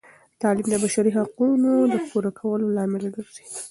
تعلیم 0.41 0.67
د 0.71 0.75
بشري 0.83 1.11
حقونو 1.17 1.71
د 1.93 1.95
پوره 2.09 2.31
کولو 2.39 2.65
لامل 2.75 3.03
ګرځي. 3.15 3.45